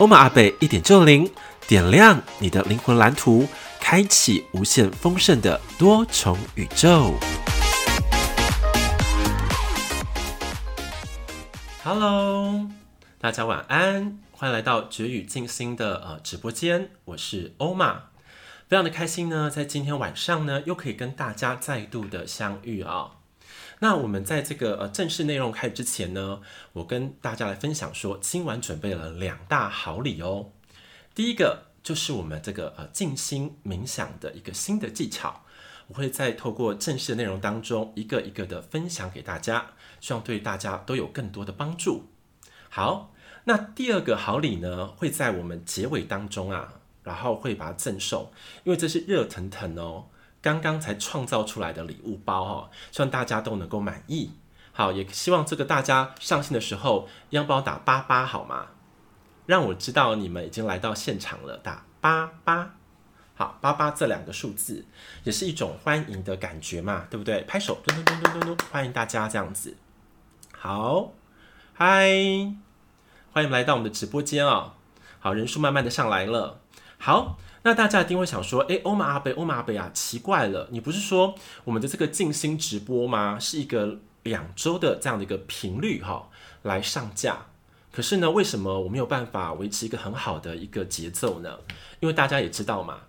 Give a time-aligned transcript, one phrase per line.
[0.00, 1.30] 欧玛阿贝一点就零，
[1.68, 3.46] 点亮你的灵魂蓝图，
[3.78, 7.12] 开启无限丰盛的多重宇宙。
[11.84, 12.66] Hello，
[13.18, 18.04] 大家晚安，欢迎来到绝语静心的呃直播间，我是欧玛，
[18.68, 23.10] 非常的开心呢，在今天晚上呢，又可以跟大家再度的相遇啊、
[23.82, 26.42] 那我们在这个呃正式内容开始之前呢，
[26.74, 30.50] 我跟大家来分享说，今晚准备了两大好礼哦。
[31.14, 35.44] 第一个就是我们这个呃静心冥想的一个新的技巧，
[35.88, 42.04] 我会在透过正式的内容当中一个一个的分享给大家，希望对大家都有更多的帮助。
[42.68, 48.30] 好，那第二个好礼呢，会在我们结尾当中啊，然后会把它赠送，
[48.64, 50.08] 因为这是热腾腾哦。
[50.42, 54.32] 刚刚才创造出来的礼物包哦，希望大家都能够满意。
[54.72, 58.68] 好，也希望这个大家上线的时候，要帮我打八八好吗？
[59.44, 62.76] 让我知道你们已经来到现场了，打八八。
[63.34, 64.86] 好，八八这两个数字
[65.24, 67.42] 也是一种欢迎的感觉嘛，对不对？
[67.42, 69.76] 拍手，咚咚咚咚咚咚，欢迎大家这样子。
[70.52, 71.12] 好，
[71.74, 72.08] 嗨，
[73.32, 74.72] 欢迎来到我们的直播间哦。
[75.18, 76.60] 好，人数慢慢的上来了。
[76.96, 77.36] 好。
[77.62, 83.38] 那大家一定会想说，诶，欧玛阿贝，欧玛阿贝啊，奇怪了，你不是说我们的这个静心直播吗？
[83.38, 86.28] 是一个两周的这样的一个频率哈，
[86.62, 87.46] 来上架。
[87.92, 91.58] 可是呢，为什么我没有办法维持一个很好的一个节奏呢？
[91.98, 93.00] 因为大家也知道嘛，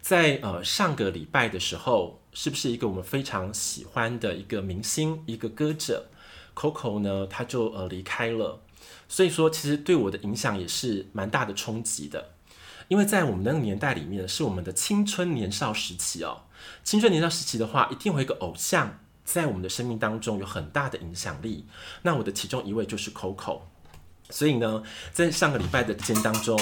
[0.00, 6.08] 在呃上个礼拜的时候，是不是一个我们非常喜欢的一个明星，一个歌者
[6.56, 8.60] Coco 呢，他就呃离开了。
[9.08, 12.30] 所以说，其实对我的影响也是蛮大的冲击的。
[12.90, 16.40] 因为在我们那个年代里面，是我们的青春年少时期哦。
[16.82, 21.66] 青春年少时期的话，一定会有一个偶像在我们的生命当中有很大的影响力。
[22.02, 23.60] 那我的其中一位就是 Coco。
[24.28, 26.60] 所以呢，在上个礼拜的间当中，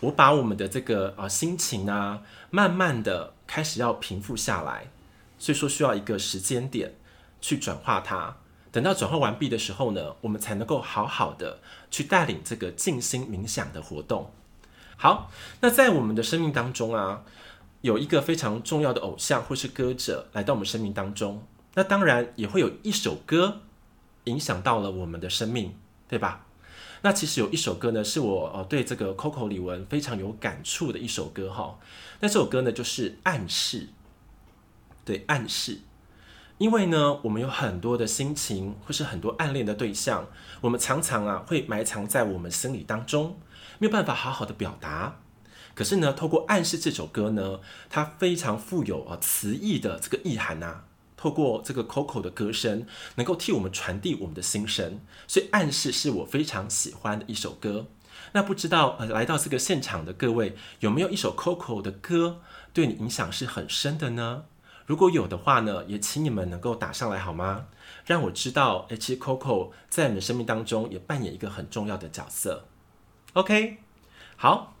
[0.00, 4.90] 我把我们的这个啊心情啊，慢慢的开始要平复下来。
[5.38, 6.96] 所以说需要一个时间点
[7.40, 8.38] 去转化它。
[8.72, 11.60] 等到转化完毕的时候呢，我们才能够好好的
[11.92, 14.32] 去带领这个静心冥想的活动。
[15.02, 15.30] 好，
[15.62, 17.24] 那在我们的生命当中啊，
[17.80, 23.62] 有一个非常重要的偶像或是歌者来到我们生命当中，那当然也会有一首歌
[24.24, 25.74] 影响到了我们的生命，
[26.06, 26.44] 对吧？
[27.00, 31.78] 那其实有一首歌呢，是我呃对这个 Coco 李玟非常有感触的一首歌哈。
[32.20, 33.78] 那这首歌呢，就是《暗示》，
[35.06, 35.78] 对，暗示。
[36.60, 40.26] 因为呢，我们有很多的心情或是很多暗恋的对象，
[40.60, 43.40] 我们常常啊会埋藏在我们心里当中。
[43.78, 45.20] 没有办法好好的表达，
[45.74, 50.84] 可是呢，透过《暗示》这首歌呢，它非常富有啊词意的这个意涵呐、啊。
[51.16, 52.84] 透过这个 Coco 的歌声，
[53.14, 57.86] 能够替我们传递我们的心声，所以《暗示》是我非常喜欢的一首歌。
[58.32, 62.42] 那不知道呃，来到这个现场的各位，有没有一首 Coco 的歌
[62.74, 64.42] 对你影响是很深的呢？
[64.90, 67.66] 如果有的话呢，也请你们能够打上来好吗？
[68.06, 72.64] 让我知道，诶，其实 Coco 在你们生命当中也扮演一个很重要的角色。
[73.34, 73.78] OK，
[74.34, 74.74] 好，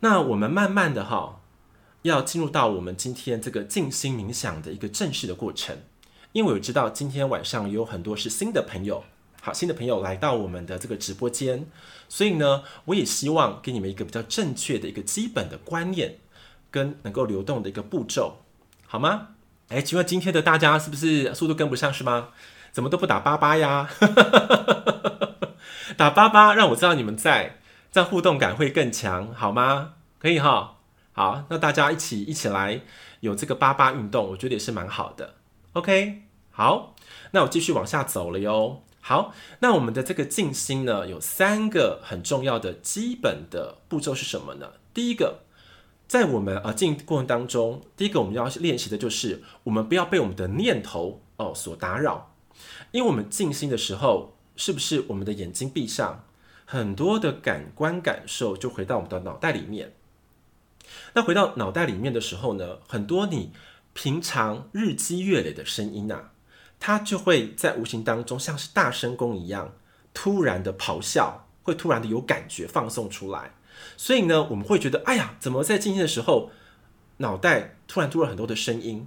[0.00, 1.40] 那我们慢慢的哈，
[2.02, 5.78] 要进入到我们今天这个静心冥想的一个正式的过程。
[6.32, 9.04] 因为我知道今天晚上有很多是新的朋友，
[9.40, 11.68] 好，新的朋友来到我们的这个直播间，
[12.08, 16.18] 所以呢，我也希望给你们一个比较正确的一个基本的观念，
[16.72, 18.38] 跟能够流动的一个步骤，
[18.88, 19.28] 好吗？
[19.74, 22.28] 哎，请问今天的大家是不是速度跟不上是吗？
[22.70, 23.90] 怎么都不打八八呀？
[25.98, 27.58] 打八八，让我知道你们在。
[27.90, 29.94] 这样互动感会更强，好吗？
[30.20, 30.76] 可以哈，
[31.12, 32.80] 好，那大家一起一起来
[33.20, 35.34] 有这个八八运动，我觉得也是蛮好的。
[35.74, 36.94] OK，好，
[37.32, 38.82] 那我继续往下走了哟。
[39.00, 44.72] 好，那我们的这个静心呢，有三个很重要的基本的步骤是什么呢？
[44.92, 45.43] 第一个，
[46.14, 52.36] 在我们啊静过程当中，第一个我们要练习的就是，我们不要被我们的念头哦所打扰，
[52.92, 56.24] 因为我们静心的时候，是不是我们的眼睛闭上？
[56.66, 59.94] 很多的感官感受就回到我们的脑袋里面。
[61.14, 63.50] 那回到脑袋里面的时候呢，很多你
[63.92, 66.30] 平常日积月累的声音啊，
[66.78, 69.72] 它就会在无形当中像是大声公一样，
[70.12, 73.54] 突然的咆哮，会突然的有感觉放送出来。
[73.96, 76.50] 所以呢，我们会觉得，哎呀，怎么在静心的时候，
[77.18, 79.06] 脑袋突然多了很多的声音？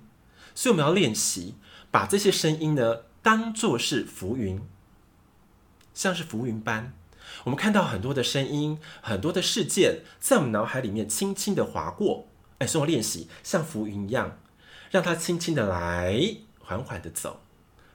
[0.56, 1.56] 所以我们要练习，
[1.92, 4.62] 把这些声音呢，当作是浮云，
[5.94, 6.94] 像是浮云般，
[7.44, 12.28] 我们看到很多的声音，很多的事件，在我们脑海里面轻轻的划过。
[12.60, 14.40] 哎，所以我练习像浮云一样，
[14.90, 17.42] 让它轻轻的来，缓缓的走，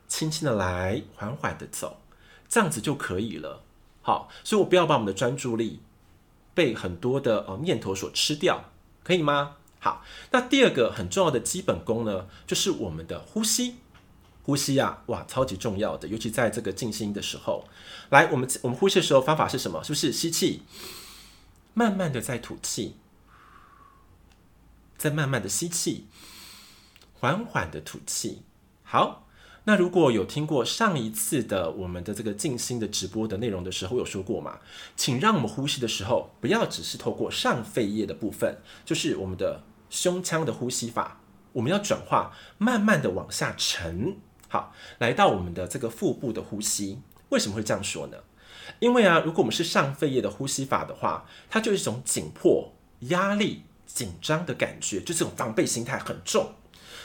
[0.07, 2.01] 轻轻的来，缓缓的走，
[2.49, 3.65] 这样子就可以了。
[4.03, 5.81] 好，所以我不要把我们的专注力
[6.55, 8.71] 被很多的呃念头所吃掉，
[9.03, 9.57] 可以吗？
[9.79, 13.77] 好，那第二个很重要的基本功呢，就是我们的呼吸。
[14.45, 17.65] 呼吸啊，哇，超级重要的，尤其在这个静心的时候。
[18.11, 19.83] 来，我们我们呼吸的时候方法是什么？
[19.85, 20.63] 是不是吸气，
[21.75, 22.97] 慢慢的在吐气，
[24.99, 26.07] 再慢慢的吸气，
[27.15, 28.43] 缓缓的吐气。
[28.83, 29.22] 好。
[29.65, 34.59] 那如果有听过上一次的我们的这个静心的直播的内容的时候，有说过嘛？
[34.97, 41.21] 请让我们呼吸的时候，不要只是透过上肺叶的部分，就是我们的胸腔的呼吸法，
[41.53, 44.17] 我们要转化，慢慢的往下沉，
[44.49, 46.99] 好，来到我们的这个腹部的呼吸。
[47.29, 48.17] 为什么会这样说呢？
[48.81, 56.53] 因为啊，如果我们是上肺叶的呼吸法的话，它就是一种紧迫、压力、紧张的感觉，就这种防备心态很重。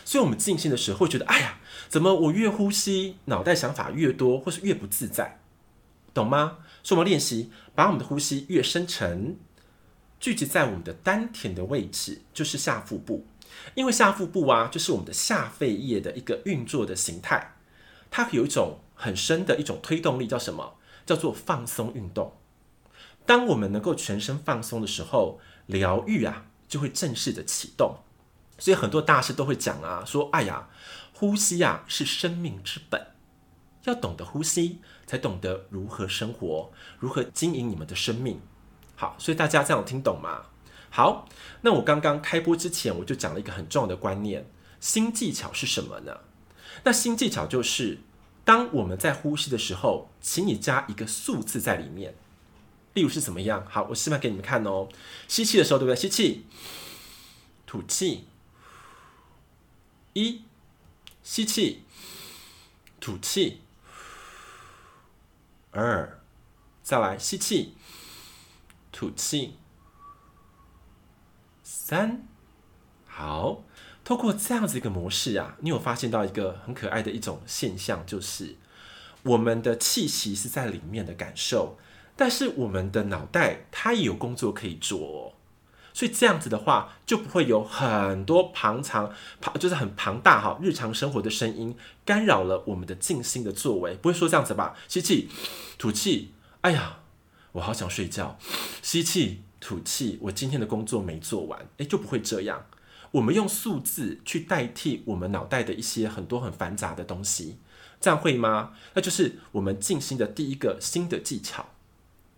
[0.08, 1.60] 所以，我们静心的时候会觉得，哎呀，
[1.90, 5.42] 怎么我越呼吸，脑袋想法越多，或是越不自在，
[6.14, 6.60] 懂吗？
[6.82, 9.36] 所以，我们练习把我们的呼吸越深沉，
[10.18, 13.28] 聚集在我们的丹田的位置，就是下腹部。
[13.76, 17.56] 因为下腹部啊，就是我们的下肺叶的一个运作的形态，
[18.10, 20.76] 它有一种很深的一种推动力，叫什么？
[21.06, 22.32] 叫做放松运动。
[23.26, 27.98] 当我们能够全身放松的时候，疗愈啊，就会正式的启动。
[28.58, 30.68] 所以很多大师都会讲啊，说：“哎呀，
[31.14, 33.08] 呼吸呀是生命之本，
[33.84, 38.42] 要懂得呼吸，才懂得如何生活，如何经营你们的生命。”
[38.96, 40.48] 好，所以大家这样听懂吗？
[40.90, 41.28] 好，
[41.62, 44.50] 那我刚刚开播之前，我就讲了一个很重要的观念：
[44.80, 46.22] 新技巧是什么呢？
[46.84, 48.00] 那新技巧就是，
[48.44, 52.16] 当我们在呼吸的时候，请你加一个数字在里面。
[52.94, 53.64] 例如是怎么样？
[53.70, 54.88] 好，我示范给你们看哦。
[55.28, 55.96] 吸气的时候，对不对？
[55.96, 56.48] 吸气，
[57.68, 58.28] 吐气。
[60.18, 60.42] 一，
[61.22, 61.84] 吸气，
[63.00, 63.62] 吐气。
[65.70, 66.20] 二，
[66.82, 67.76] 再来吸气，
[68.92, 69.58] 吐气。
[71.62, 72.28] 三，
[73.06, 73.64] 好，
[74.04, 78.56] 透过这样子一个模式啊，你有发现到一个很可爱的一种现象，就是
[79.22, 81.78] 我们的气息是在里面的感受，
[82.16, 85.37] 但是我们的脑袋它也有工作可以做。
[85.98, 89.12] 所以这样子的话，就不会有很多庞长、
[89.42, 93.96] 庞就是很庞大哈，日常生活的声音干扰了我们的静心的作为。
[93.96, 94.76] 不会说这样子吧？
[94.88, 95.28] 吸气，
[95.80, 96.34] 吐气。
[96.62, 97.00] 哎呀，
[97.54, 98.38] 我好想睡觉。
[98.84, 100.20] 吸气，吐气。
[100.22, 102.68] 我今天的工作没做完，诶，就不会这样。
[103.10, 107.58] 我们用数字去代替我们脑袋的一些很多很繁杂的东西，
[108.00, 108.74] 这样会吗？
[108.94, 111.66] 那就是我们静心的第一个新的技巧。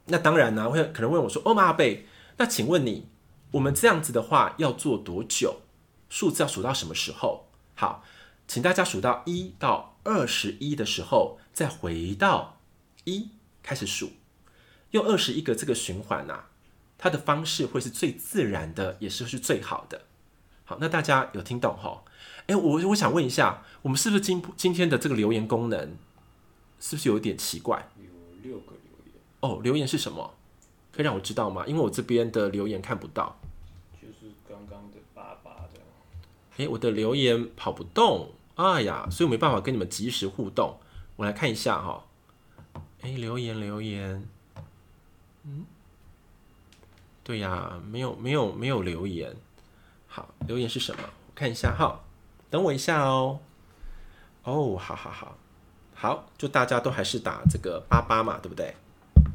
[0.06, 2.08] 那当然呢，会可能问我说：“哦，马贝，
[2.38, 3.10] 那请问你？”
[3.52, 5.62] 我们这样子的话要做多久？
[6.10, 7.46] 数字要数到什么时候？
[7.76, 8.04] 好，
[8.48, 12.58] 请大家数到一到二十一的时候，再回到
[13.06, 13.30] 一
[13.62, 14.12] 开始数，
[14.92, 16.50] 用二十一个这个循环啊，
[16.98, 20.02] 它的方式会是最自然的，也是是最好的。
[20.66, 22.04] 好，那大家有听懂吼？
[22.48, 25.96] 诶，我我想问一下，我们是不是今今天的这个留言功能
[26.80, 27.92] 是不是有一点奇怪？
[27.98, 28.04] 有
[28.42, 30.34] 六个留言哦，留言是什么？
[30.92, 31.66] 可以让我知道吗？
[31.68, 33.40] 因为我这边的留言看不到。
[34.02, 35.80] 就是刚刚的爸爸的。
[36.60, 40.78] 哎，我的留言跑不动，哎呀，所以我没办法跟你们及时互动。
[41.16, 42.04] 我来看一下哈。
[43.02, 44.28] 哎，留言留言，
[45.46, 45.66] 嗯，
[47.24, 49.34] 对呀，没有没有没有留言。
[50.06, 51.02] 好，留言是什么？
[51.02, 52.02] 我看一下哈，
[52.50, 53.40] 等我一下哦。
[54.44, 55.38] 哦，好好好，
[55.96, 58.76] 好，就大家都还是打这个八八嘛，对不对？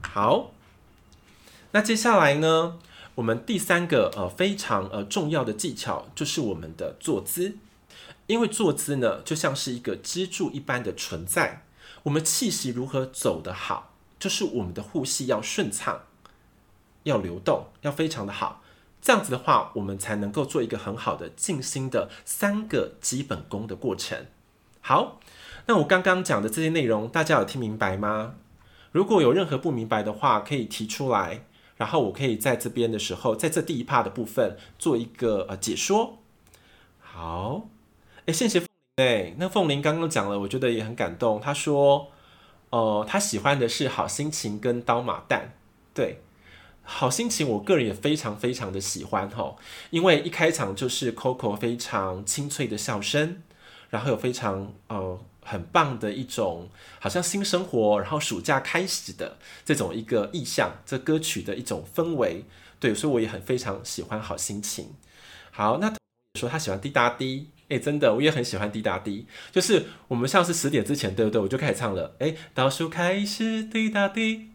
[0.03, 0.51] 好。
[1.71, 2.79] 那接下来呢，
[3.17, 7.57] 我们第三个呃非常呃重要的技巧就是我们的坐姿，
[8.27, 11.63] 因为坐姿呢就像是一个支柱一般的存在。
[12.03, 16.03] 我们气息如何走得好，就是我们的呼吸要顺畅，
[17.05, 18.63] 要流动，要非常的好。
[19.01, 24.27] 这样子的话，我们才能够做一个很好的静心的三个基本功的过程。
[24.81, 25.21] 好，
[25.67, 28.35] 那我刚刚讲的这些内容，大家有听明白吗？
[28.93, 31.45] 如果有任何不明白的话，可以提出来。
[31.77, 36.19] 然后我可以在这边的时候，在这第一 part 的部分做一个呃解说。
[37.01, 37.69] 好，
[38.27, 41.41] 哎，谢谢凤玲哎，那凤玲刚刚讲了，我觉得也很感动。
[41.41, 42.09] 她说，
[42.71, 45.49] 呃，她喜欢的是好心情跟刀马旦。
[45.93, 46.21] 对，
[46.83, 49.57] 好心情，我个人也非常非常的喜欢哈，
[49.91, 53.43] 因为一开场就是 Coco 非常清脆的笑声，
[53.91, 62.45] 然后有非常呃很棒的一种好像新生活，然后暑假开始的这种一个意象，这歌曲的一种氛围，
[62.81, 64.95] 对，所以我也很非常喜欢好心情。
[65.53, 65.95] 好，那
[66.41, 71.41] 说他喜欢滴答滴，哎，真的，我也很喜欢滴答滴，就是我们像是十点之前，对不对？
[71.41, 74.51] 我就开始唱了，哎，倒数开始滴答滴。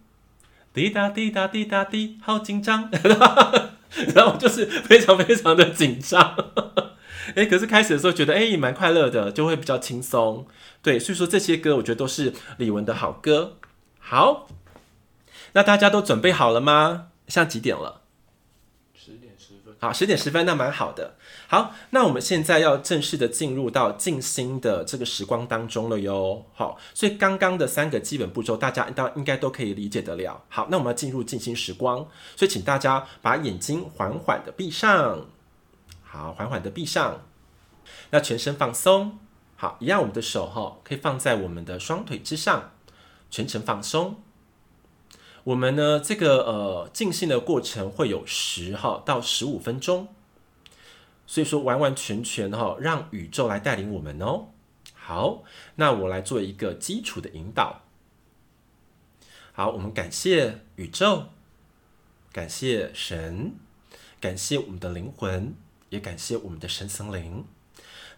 [0.72, 2.92] 滴答滴答滴答滴，好紧张，
[4.14, 6.36] 然后就是非常非常的紧张，
[7.36, 10.46] 哎，可是开始的时候觉得哎也蛮快乐的，就会比较轻松，
[10.82, 13.58] 对，所以说这些歌我觉得都是李玟的好歌。
[14.00, 14.48] 好，
[15.54, 17.10] 那大家都准备好了吗？
[17.28, 18.02] 现在几点了？
[18.96, 19.76] 十点十分。
[19.80, 21.16] 好，十点十分，那蛮好的。
[21.48, 26.46] 好，那我们现在要正式的进入到静心的这个时光当中了哟。
[26.54, 30.44] 好，所以刚刚的三个基本步骤，大家应应该都可以理解得了。
[30.50, 35.28] 好，那我们要进入静心时光，所以请大家把眼睛缓缓的闭上。
[36.12, 37.22] 好，缓缓的闭上。
[38.10, 39.20] 那全身放松。
[39.56, 42.72] 好，一样，我们的手哈可以放在我们的双腿之上，
[43.30, 44.20] 全程放松。
[45.44, 50.08] 我们呢，这个呃静心的过程会有十哈到十五分钟。
[51.28, 54.48] 所以说，完完全全哈，让宇宙来带领我们哦。
[54.94, 55.44] 好，
[55.76, 57.82] 那我来做一个基础的引导。
[59.52, 61.26] 好，我们感谢宇宙，
[62.32, 63.54] 感谢神，
[64.22, 65.54] 感谢我们的灵魂，
[65.90, 67.46] 也感谢我们的神森林。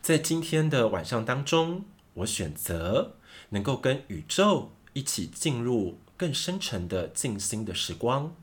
[0.02, 3.18] 在今天的晚上当中，我选择
[3.50, 8.36] 能够跟宇宙一起进入更深沉的静心的时光，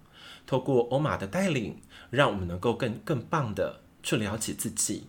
[0.46, 1.80] 透过欧玛的带领，
[2.10, 3.80] 让我们能够更更棒的。
[4.00, 5.08] 去了解自己，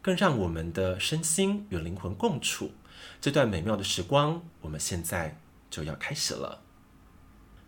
[0.00, 2.70] 更让我们的身心与灵魂共处。
[3.20, 6.62] 这段美妙的时光，我们现在就要开始了。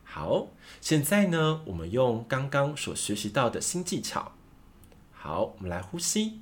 [0.05, 0.49] 好，
[0.81, 4.33] 现在呢，我们用刚刚所学习到的新技巧。
[5.23, 6.41] 好，我们来呼吸，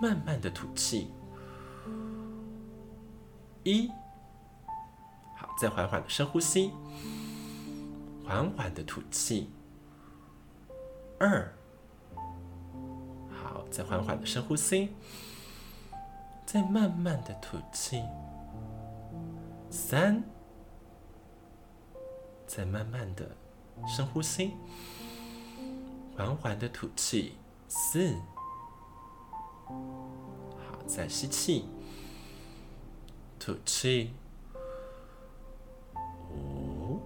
[0.00, 1.10] 慢慢的吐气，
[3.64, 3.88] 一，
[5.36, 6.70] 好，再缓缓的深呼吸，
[8.24, 9.50] 缓缓的吐气，
[11.18, 11.52] 二。
[13.42, 14.94] 好再缓缓的深呼吸，
[16.46, 18.00] 再慢慢的吐气。
[19.70, 20.22] 三，
[22.46, 23.36] 再慢慢的
[23.88, 24.52] 深呼吸，
[26.16, 27.36] 缓缓的吐气。
[27.68, 28.14] 四，
[29.66, 31.68] 好，再吸气，
[33.38, 34.14] 吐气。
[36.30, 37.00] 五，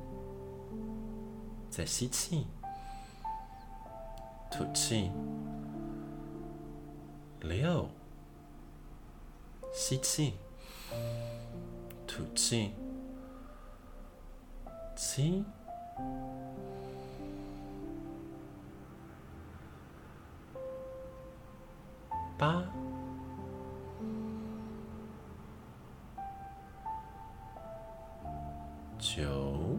[1.70, 2.46] 再吸气，
[4.50, 5.10] 吐气。
[7.40, 7.88] 六，
[9.72, 10.34] 吸气，
[12.06, 12.74] 吐气，
[14.94, 15.42] 七，
[22.40, 22.64] 八，
[28.98, 29.78] 九，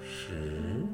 [0.00, 0.84] 十。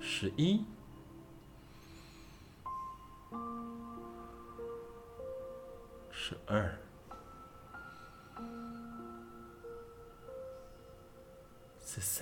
[0.00, 0.64] 十一，
[6.10, 6.76] 十二，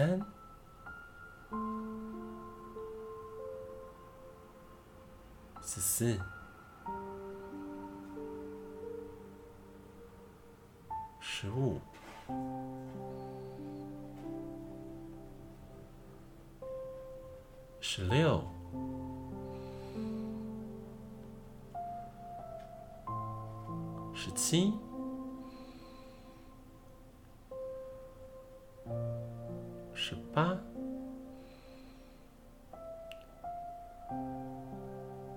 [0.00, 0.18] 三，
[5.60, 6.18] 十四，
[11.20, 11.78] 十五。
[17.78, 18.42] 十六，
[24.14, 24.72] 十七，
[30.10, 30.58] 十八，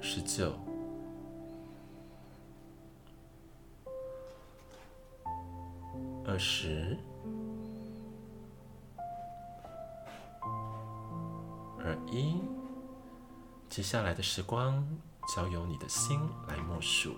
[0.01, 0.51] 十九，
[6.25, 6.97] 二十。
[11.77, 12.41] 二一，
[13.69, 14.83] 接下来的时光
[15.35, 17.15] 交由你的心来默数。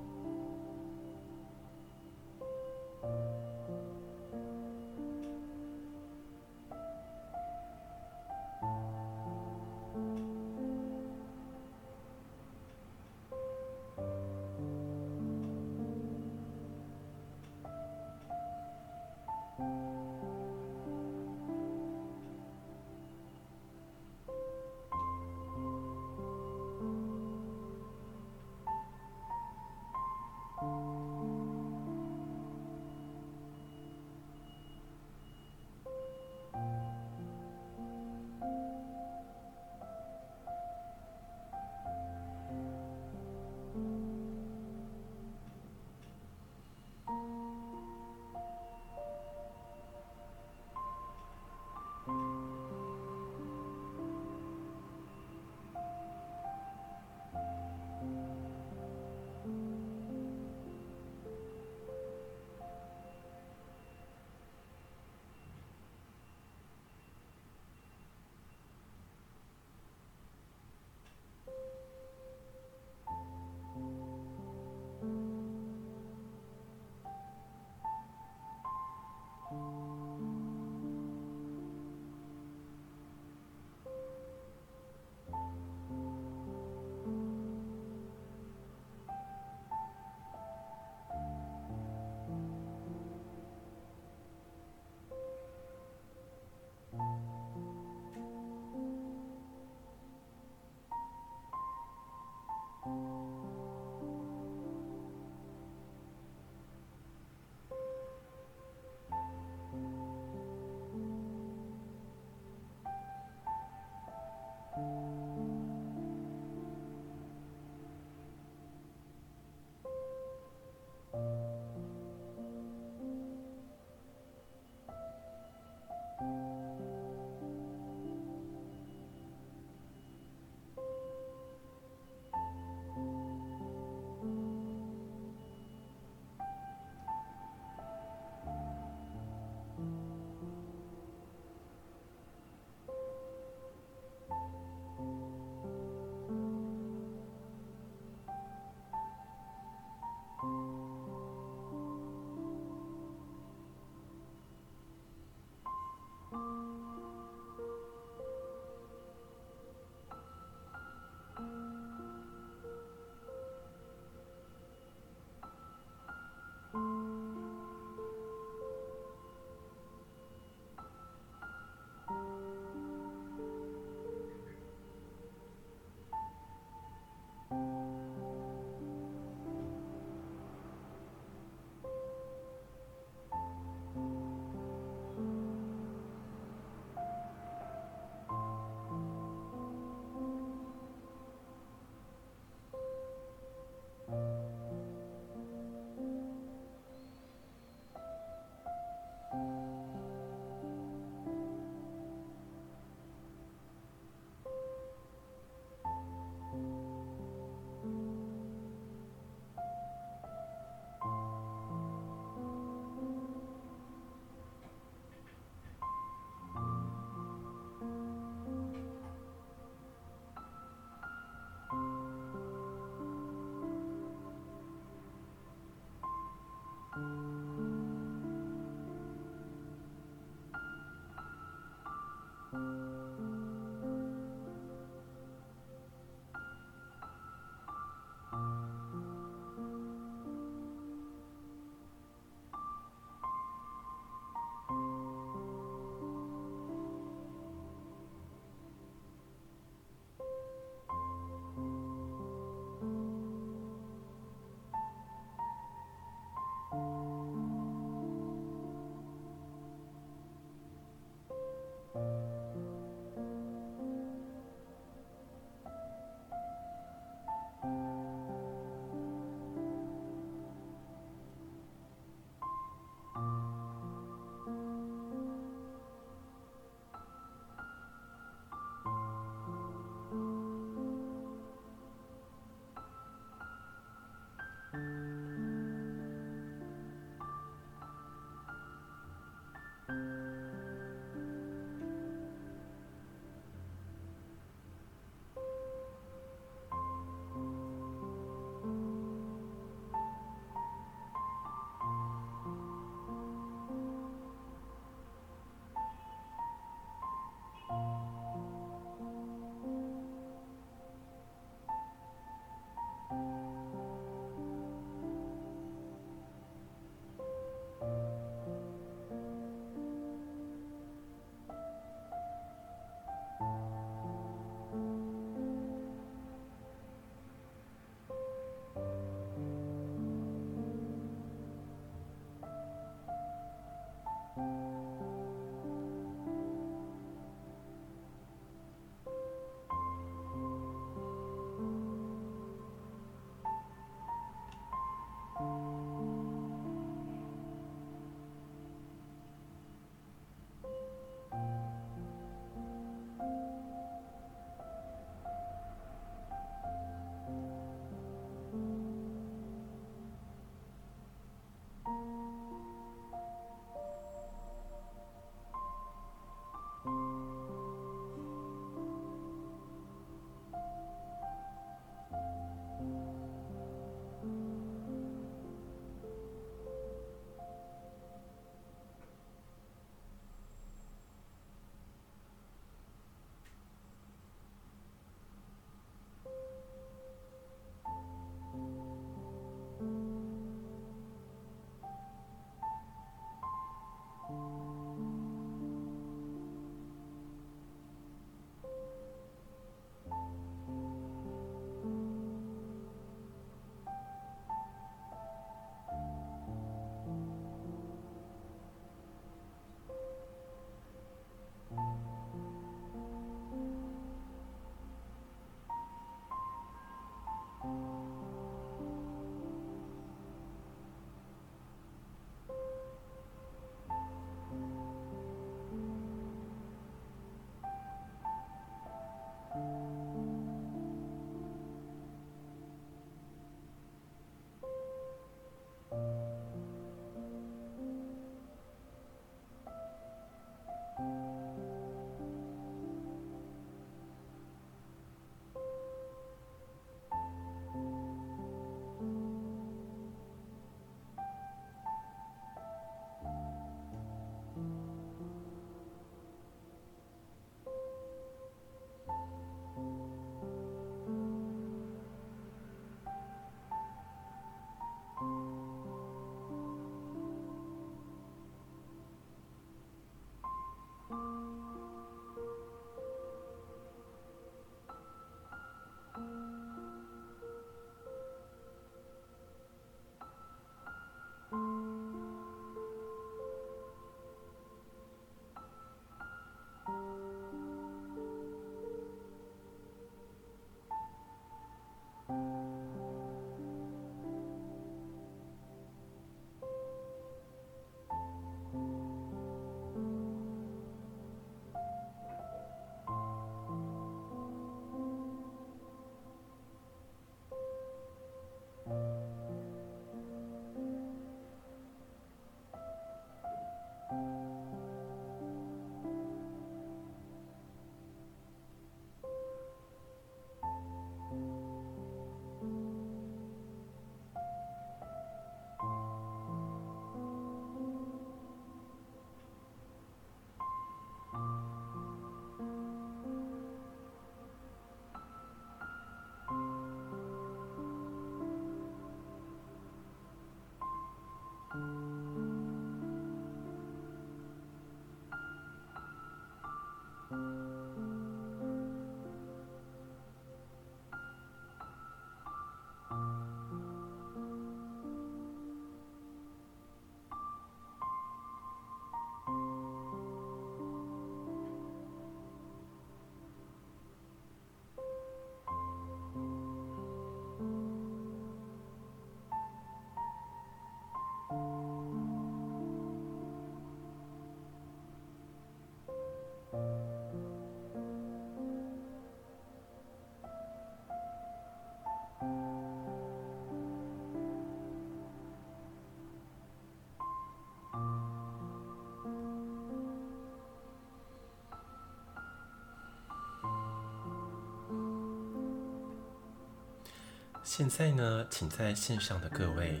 [597.76, 600.00] 现在呢，请在线上的各位，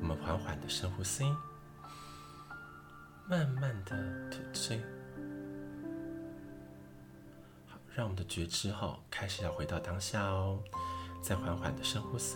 [0.00, 1.22] 我们缓缓的深呼吸，
[3.28, 3.96] 慢慢的
[4.28, 4.82] 吐气。
[7.68, 10.58] 好，让我们的觉知哈开始要回到当下哦。
[11.22, 12.34] 再缓缓的深呼吸，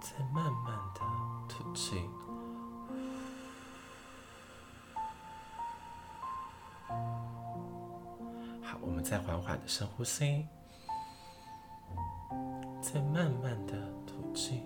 [0.00, 1.02] 再慢慢的
[1.50, 2.00] 吐气。
[8.62, 10.46] 好，我们再缓缓的深呼吸。
[12.86, 13.72] 再慢慢的
[14.06, 14.60] 吐气。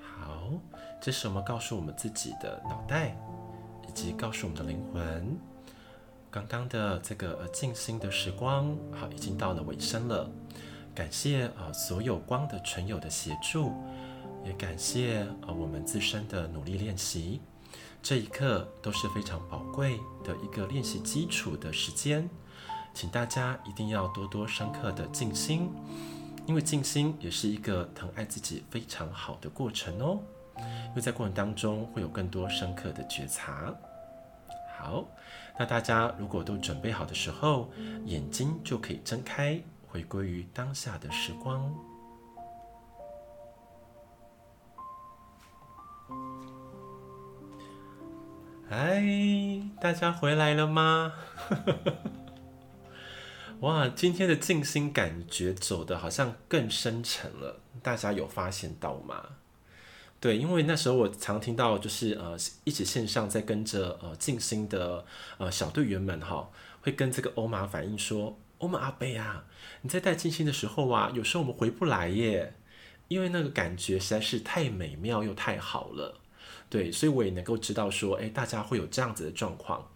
[0.00, 0.50] 好，
[1.00, 3.16] 这是我们告诉我们自己的脑袋，
[3.88, 5.38] 以及告诉我们的灵魂，
[6.32, 10.28] 刚刚的这个静心的时光，好，已经到了尾声了。
[10.92, 13.72] 感谢啊，所有光的存有的协助，
[14.44, 17.40] 也感谢啊，我们自身的努力练习。
[18.02, 22.28] 这一刻都是非常宝贵的一个练习基础的时间。
[22.92, 25.70] 请大家一定要多多深刻的静心，
[26.46, 30.20] 因为静心也是一个疼爱自己非常好的过程哦。
[30.56, 33.74] 因为在过程当中会有更多深刻的觉察。
[34.76, 35.04] 好，
[35.58, 37.70] 那大家如果都准备好的时候，
[38.04, 41.74] 眼睛就可以睁开，回归于当下的时光。
[48.68, 49.02] 嗨，
[49.80, 51.12] 大家回来了吗？
[53.60, 59.22] 哇，今天的静心感觉走得好像更深沉了，大家有发现到吗？
[60.18, 65.04] 对，因为那时候我常听到，就是呃，一起线上在跟着呃静心的
[65.36, 66.48] 呃小队员们哈，
[66.80, 69.44] 会跟这个欧玛反映说，欧玛阿贝啊，
[69.82, 72.54] 你在带静心的时候啊，有时候我们回不来耶，
[73.08, 76.18] 因为那个感觉实在是太美妙又太好了，
[76.70, 79.89] 对，所以我也能够知道说，哎，大家会有这样子的状况。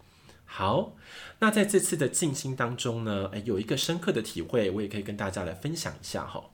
[0.57, 0.93] 好，
[1.41, 6.45] 那在这次的静心当中呢，诶，有一个深刻的体会，我也可以跟大家来分享一下哈。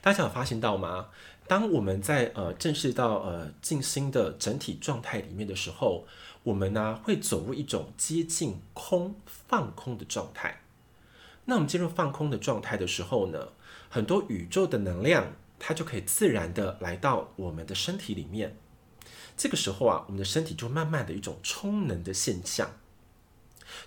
[0.00, 1.08] 大家有发现到吗？
[1.48, 6.06] 当我们在呃正视到呃静心的整体状态里面的时候，
[6.44, 10.60] 我们呢会走入一种接近空、放空的状态。
[11.46, 13.48] 那我们进入放空的状态的时候呢，
[13.88, 18.56] 很多宇宙的能量它就可以自然的来到我们的身体里面。
[19.36, 22.70] 这个时候啊，我们的身体就慢慢的一种充能的现象。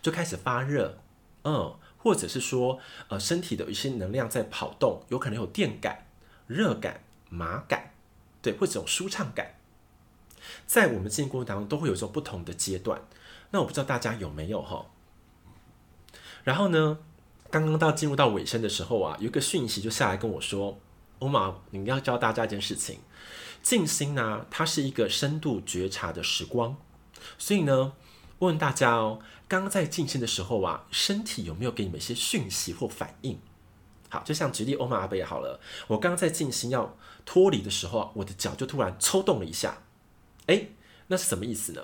[0.01, 0.97] 就开始发热，
[1.43, 6.07] 嗯，或者是说，呃，身体的一些能量在跑动，有可能有电感、
[6.47, 7.93] 热感、麻感，
[8.41, 9.55] 对，或者这种舒畅感，
[10.65, 13.01] 在我们进行过程当中都会有这种不同的阶段。
[13.51, 14.85] 那我不知道大家有没有哈？
[16.43, 16.99] 然后呢，
[17.49, 20.79] 刚刚到进入到尾声的时候啊，有一个讯息就下来跟我说
[21.19, 22.99] ：“欧玛，你要教大家一件事情，
[23.61, 26.77] 静心呢，它是一个深度觉察的时光，
[27.37, 27.93] 所以呢。”
[28.39, 33.39] 问大家哦，刚刚在静心的时候啊，身体有没有给你们一些讯息或反应？
[34.09, 36.95] 好，就像举例欧玛阿贝好了，我刚刚在进行要
[37.25, 39.83] 脱离的时候啊，我的脚就突然抽动了一下，
[40.45, 40.71] 诶，
[41.07, 41.81] 那是什么意思呢？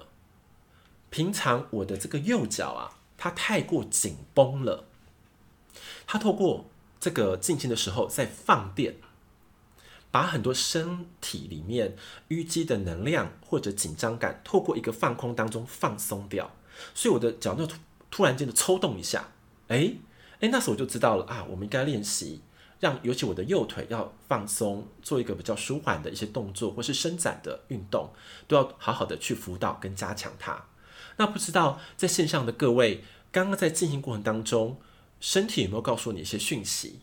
[1.10, 4.86] 平常我的这个右脚啊，它太过紧绷了，
[6.06, 6.66] 它透过
[7.00, 8.98] 这个进行的时候在放电。
[10.14, 11.96] 把很多身体里面
[12.30, 16.56] 淤积的能量或者紧张感，透过一个放空当中放松掉，
[16.94, 17.78] 所以我的脚就突
[18.12, 19.32] 突然间的抽动一下，
[19.70, 19.96] 哎
[20.40, 22.44] 哎，那时候我就知道了啊，我们应该练习
[22.80, 28.12] 让，尤其我的右腿要放松，做一个比较舒缓的一些动作或是伸展的运动，
[28.48, 30.66] 都要好好的去辅导跟加强它。
[31.18, 34.78] 那不知道在线上的各位，刚刚在进行过程当中，
[35.20, 37.00] 身体有没有告诉你一些讯息？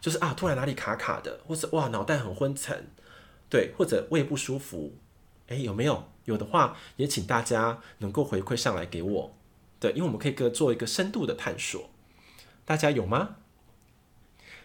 [0.00, 2.88] 就是啊，突然哪里卡卡的，或者哇，脑袋很昏沉，
[3.48, 4.94] 对，或者胃不舒服，
[5.48, 6.04] 诶，有没有？
[6.26, 9.34] 有的话，也请大家能够回馈上来给我，
[9.80, 11.90] 对，因为我们可以各做一个深度的探索。
[12.64, 13.36] 大家有吗？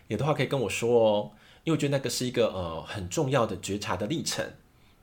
[0.07, 1.31] 有的话可以跟我说哦，
[1.63, 4.53] 因为我觉得那个是一个呃很重要的觉察的历程。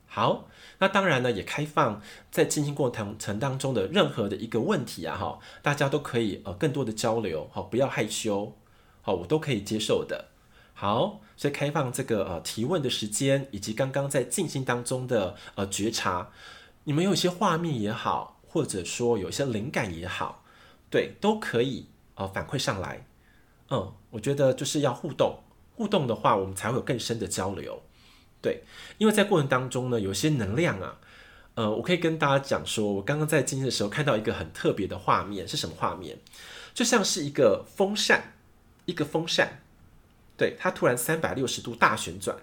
[0.05, 0.47] 好，
[0.79, 8.55] 那当然呢，也开放在进行过程程当中的任何的一个问题啊，哈，大家都可以呃更多的交流，好，不要害羞。
[9.03, 10.29] 好，我都可以接受的。
[10.73, 16.31] 好，所以开放这个呃提问的时间，以及刚刚在静心当中的呃觉察，
[16.85, 20.43] 你们有一些画面也好，或者说有一些灵感也好，
[20.89, 23.05] 对，都可以呃反馈上来。
[23.69, 25.37] 嗯，我觉得就是要互动，
[25.75, 27.81] 互动的话，我们才会有更深的交流。
[28.41, 28.63] 对，
[28.97, 30.97] 因为在过程当中呢，有些能量啊，
[31.53, 36.17] 呃，我可以跟大家讲说，我刚刚在静心的时候看到一个很特别的画面，是什么画面？
[36.73, 38.32] 就像是一个风扇。
[38.85, 39.61] 一个风扇，
[40.37, 42.37] 对，它突然三百六十度大旋转，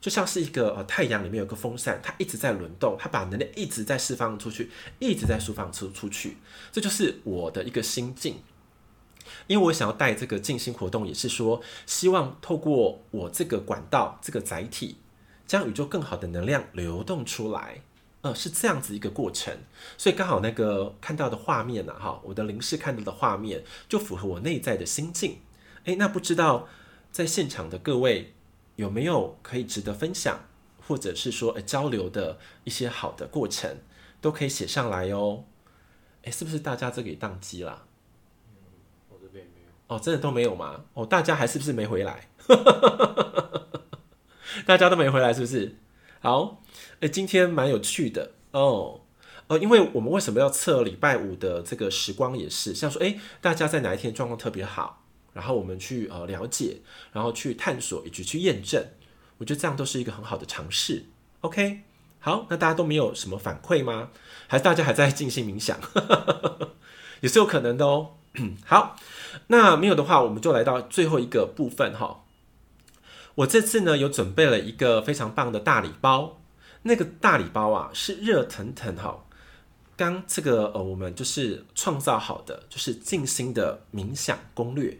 [0.00, 6.36] 就像是一个呃太阳里面有个风扇，它一直在轮动，它把能量一直在释放出去，一直在释放出出去。
[6.70, 8.42] 这就是我的一个心境，
[9.46, 14.96] 因为我想要带这个静心活动，也是说希望透过我这个管道、这个载体，
[15.46, 17.82] 将宇宙更好的能量流动出来。
[18.22, 19.52] 呃，是这样子一个过程，
[19.98, 25.38] 所以刚好那个看到的画面呢，哈，我的灵视看到的画面就符合我内在的心境。
[25.84, 26.68] 诶，那不知道
[27.10, 28.34] 在现场的各位
[28.76, 30.46] 有没有可以值得分享，
[30.86, 33.78] 或者是说呃交流的一些好的过程，
[34.20, 35.44] 都可以写上来哦。
[36.22, 37.86] 诶，是不是大家这里宕机了？
[38.48, 38.54] 嗯，
[39.08, 39.96] 我这边没有。
[39.96, 40.84] 哦，真的都没有吗？
[40.94, 42.28] 哦，大家还是不是没回来？
[44.66, 45.76] 大家都没回来，是不是？
[46.20, 46.62] 好。
[47.00, 49.00] 诶，今天蛮有趣的哦，
[49.48, 55.01] 呃，因为我们为什么要测礼拜五的这个时光也是，像说，诶，大家在哪一天状况特别好，
[55.32, 56.78] 然后我们去呃了解，
[57.12, 58.84] 然后去探索以及去验证，
[59.38, 61.06] 我觉得这样都是一个很好的尝试。
[61.40, 61.82] OK，
[62.20, 64.10] 好，那大家都没有什么反馈吗？
[64.46, 65.78] 还是大家还在静心冥想？
[67.20, 68.14] 也是有可能的哦。
[68.64, 68.96] 好，
[69.48, 72.24] 那没有的话，我们就来到最后一个部分哈。
[73.34, 76.38] 我这次呢有准备了一个非常棒的大礼包。
[76.84, 79.24] 那个大礼包啊，是热腾腾哈，
[79.96, 84.98] 刚这个呃，我们就是创造好的，就是静心的冥想攻略。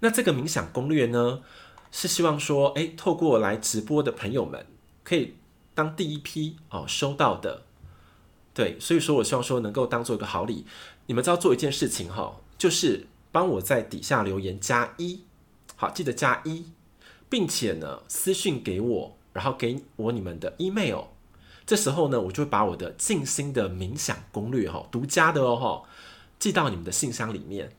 [0.00, 1.42] 那这个冥想攻略呢，
[1.90, 4.66] 是希望说，哎，透过来直播的朋友们，
[5.04, 5.34] 可以
[5.74, 7.62] 当第一批哦收到的。
[8.54, 10.64] 对，所以说我希望说能够当做一个好礼。
[11.06, 15.24] 你们知道做一件事情哈，就是帮我在底下留言加一，
[15.76, 16.66] 好，记得加一，
[17.28, 19.14] 并且呢私信给我。
[19.34, 21.02] 然后给我你们的 email，
[21.64, 25.84] 这时候呢，我就会把我的静心的冥想攻略哈，独家的哦
[26.40, 27.70] 寄到你们的信箱里面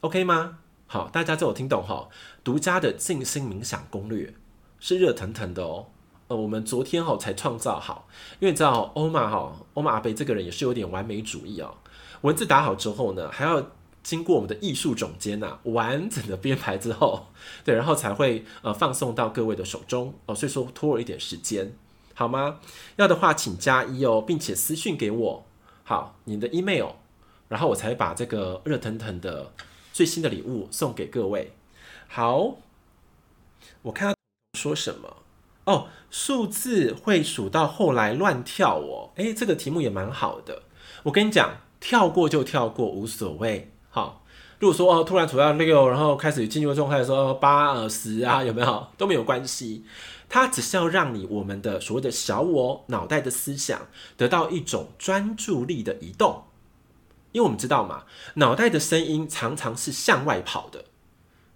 [0.00, 0.58] ，OK 吗？
[0.88, 2.08] 好，大家都有听懂哈？
[2.42, 4.34] 独家的静心冥想攻略
[4.80, 5.86] 是热腾腾的哦，
[6.26, 8.08] 呃，我们昨天哈才创造好，
[8.40, 11.74] 因为你知道欧玛哈，欧玛阿贝这个人也是有点完美主义哦，
[12.22, 13.64] 文字打好之后呢，还要。
[14.00, 17.26] 经过我们的艺术总监呐、完整的编排之后，
[17.62, 21.74] 对，然后才会呃放送到各位的手中哦，所以说拖了一点时间，
[22.14, 22.60] 好吗？
[22.96, 25.44] 要的话请加一哦，并且私信给我，
[25.84, 26.92] 好，你的 email，
[27.48, 29.52] 然后我才把这个热腾腾的
[29.98, 31.54] 最新的礼物送给各位。
[32.06, 32.58] 好，
[33.82, 34.14] 我看到
[34.56, 35.16] 说什么
[35.64, 40.62] 哦，数字会数到后来乱跳哦，诶，这个题目也蛮好的，
[41.02, 43.72] 我跟你讲，跳过就跳过，无所谓。
[43.90, 44.24] 好，
[44.60, 49.84] 如果说哦，突然处到六，然后开始进入状态的时候，八、呃、十啊，有没有都没有关系。
[50.28, 56.44] 它只是要让你我们的所谓的小我脑袋的思想得到一种专注力的移动，
[57.32, 60.84] 因为我们知道嘛，脑袋的声音常常是向外跑的。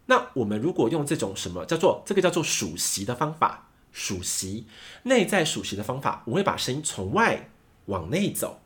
[0.06, 4.66] 那我们如果用这种什么叫做这个叫做数息的方法，数息
[5.04, 7.50] 内在数息的方法，我会把声音从外
[7.86, 8.60] 往内走。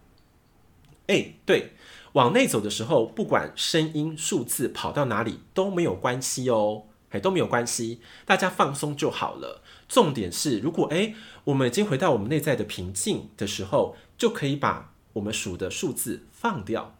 [1.07, 1.73] 哎，对。
[2.12, 9.62] 往内走的时候，不管声音数字跑到哪里都没有关系哦，哎，都没有关系，大家放松就好了。
[9.87, 16.94] 重点是，如果哎，我们已经回到我们内在的平静的时候，就可以把我们数的数字放掉，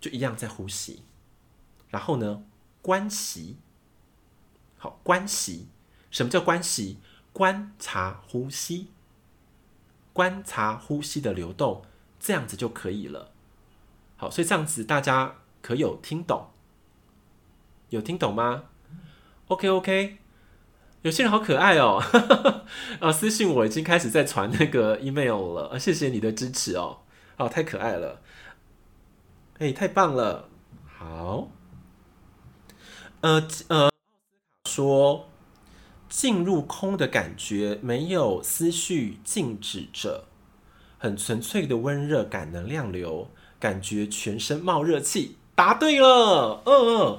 [0.00, 1.02] 就一样在呼吸。
[1.88, 2.44] 然后呢，
[2.82, 3.56] 观息，
[4.76, 5.68] 好，观息，
[6.10, 6.98] 什么叫观息？
[7.32, 8.88] 观察呼吸，
[10.12, 11.84] 观察呼吸的流动，
[12.18, 13.32] 这样子就可以了。
[14.16, 16.48] 好，所以这样子大家可有听懂？
[17.90, 18.64] 有听懂吗
[19.46, 20.18] ？OK OK，
[21.02, 22.02] 有些人好可爱哦，
[23.00, 26.98] 啊， 私信我已经开始在传那个 email 了，啊，谢谢你的支持哦，
[27.36, 28.20] 哦，太可爱了，
[29.58, 30.48] 哎，太棒了，
[30.98, 31.48] 好，
[33.20, 33.90] 呃呃，
[34.68, 35.28] 说
[36.08, 40.24] 进入空的感觉，没有思绪静止着，
[40.98, 43.30] 很纯粹的温热感能量流。
[43.60, 47.18] 感觉全身冒热气，答对了，嗯嗯，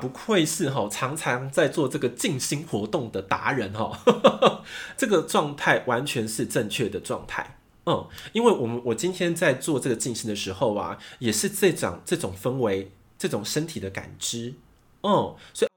[0.00, 4.00] 不愧是哈常常在做这个静心活动的达人哈，
[4.96, 14.54] 这个状态完全是正确的状态，嗯，因为我们我今天在做这个静心的时候啊，也是这种这种氛围，这种身体的感知，
[15.02, 15.68] 嗯，所以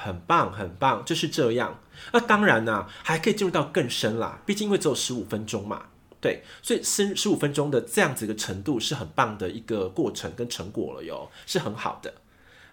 [0.00, 1.78] 很棒很棒，就是这样。
[2.12, 5.86] 那当然呢、还可以进入到更深啦，毕竟因为只有十五分钟嘛。
[6.18, 12.12] 对，所以十十五分钟的这样子一个程度是很棒的一个过程跟成果了哟，是很好的。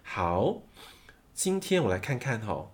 [0.02, 0.62] 好，
[1.34, 2.70] 今天我来看看哈，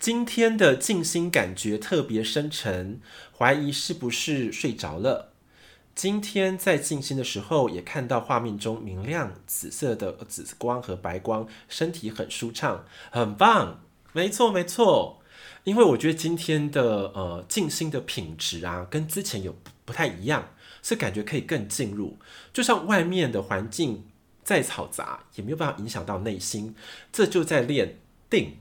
[0.00, 3.00] 今天的静心感觉特别深沉，
[3.38, 5.32] 怀疑是不是睡着了？
[5.94, 13.84] 今天在静心的时候，也看到画面中明亮紫色的紫光和白光，身体很舒畅，很棒。
[14.12, 15.22] 没错，没错。
[15.62, 19.54] 因为我觉得今天的呃静心的品质啊，跟之前有
[19.84, 20.48] 不太一样，
[20.82, 22.18] 是感觉可以更进入。
[22.52, 24.09] 就像外面的环境
[24.50, 26.74] 再嘈杂，也没有办法影响到内心。
[27.12, 28.56] 这就在练定，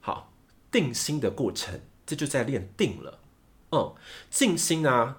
[0.00, 0.32] 好，
[0.68, 3.20] 定心的过程，这就在练定了。
[3.70, 3.94] 嗯，
[4.28, 5.18] 静心啊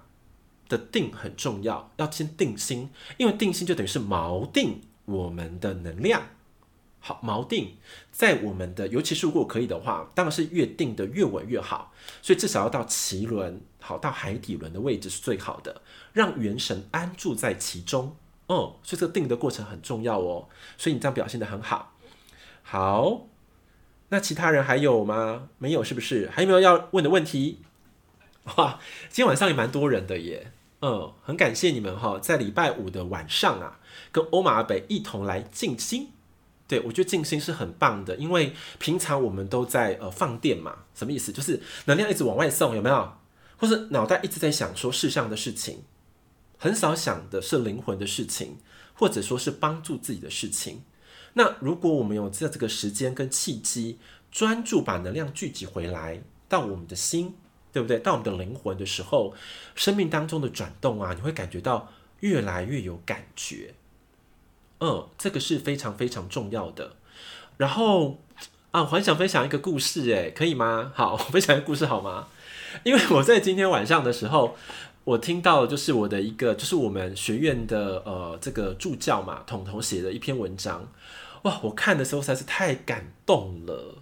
[0.68, 6.22] 的定很重要，要先定心，因为定心就等于是锚定我们的能量。
[6.98, 7.78] 好，锚定
[8.12, 11.94] 在我们的，尤其是如果可以的话，当然是越定的越稳越好。
[12.20, 15.80] 所以至少要到脐轮，好，到海底轮的位置是最好的，
[16.12, 18.14] 让元神安住在其中。
[18.52, 20.48] 哦，所以这个定的过程很重要哦。
[20.76, 21.94] 所以你这样表现得很好。
[22.62, 23.28] 好，
[24.08, 25.48] 那其他人还有吗？
[25.58, 26.28] 没有，是不是？
[26.32, 27.62] 还有没有要问的问题？
[28.56, 30.50] 哇，今天晚上也蛮多人的耶。
[30.82, 33.78] 嗯，很感谢你们哈，在礼拜五的晚上啊，
[34.10, 36.10] 跟欧马北一同来静心。
[36.66, 41.30] 对，我觉得静心是很棒的，因为平常我们都在呃放电嘛，什么意思？
[41.30, 43.12] 就是能量一直往外送，有没有？
[43.58, 45.84] 或是脑袋一直在想说世上的事情，
[46.62, 48.58] 很少想的是灵魂的事情，
[48.92, 50.82] 或者说是帮助自己的事情。
[51.32, 53.98] 那如果我们有在这个时间跟契机，
[54.30, 57.34] 专注把能量聚集回来到我们的心，
[57.72, 57.98] 对不对？
[57.98, 59.32] 到我们的灵魂的时候，
[59.74, 61.90] 生命当中的转动啊，你会感觉到
[62.20, 63.74] 越来越有感觉。
[64.80, 66.96] 嗯，这个是非常非常重要的。
[67.56, 68.20] 然后
[68.72, 70.92] 啊，我还想分享一个故事，诶，可以吗？
[70.94, 72.28] 好，我分享一个故事好吗？
[72.84, 74.56] 因为我在今天晚上的时候，
[75.10, 80.86] 我听到就是我的一个，就是我们学院的呃这个助教嘛，彤彤写的一篇文章，
[81.42, 83.98] 哇，我看的时候实在是太感动了，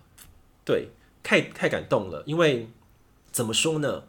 [0.67, 0.91] 对，
[1.23, 2.69] 太太感动了，因为
[3.33, 4.05] 怎么说呢？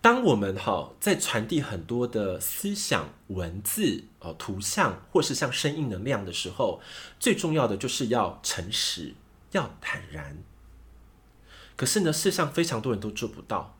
[0.00, 6.80] 当我们哈在传递很多的思想、文字、哦图像，或是像声音能量的时候，
[7.18, 9.14] 最重要的就是要诚实，
[9.50, 10.38] 要坦然。
[11.74, 13.76] 可是呢，世上非常多人都做不到。